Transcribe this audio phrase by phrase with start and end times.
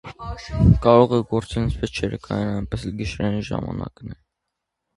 [0.85, 4.05] Կարող է գործել ինչպես ցերեկային այնպես էլ գիշերային ժամանակ։